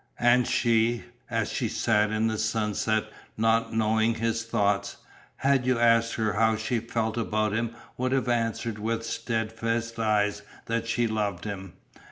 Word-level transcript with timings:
And 0.19 0.47
she, 0.47 1.03
as 1.29 1.53
she 1.53 1.69
sat 1.69 2.09
in 2.09 2.25
the 2.25 2.39
sunset 2.39 3.05
not 3.37 3.71
knowing 3.71 4.15
his 4.15 4.43
thoughts, 4.43 4.97
had 5.35 5.67
you 5.67 5.77
asked 5.77 6.15
her 6.15 6.33
how 6.33 6.55
she 6.55 6.79
felt 6.79 7.17
about 7.17 7.53
him 7.53 7.75
would 7.99 8.11
have 8.11 8.27
answered 8.27 8.79
with 8.79 9.05
steadfast 9.05 9.99
eyes 9.99 10.41
that 10.65 10.87
she 10.87 11.05
loved 11.05 11.43
him. 11.45 11.73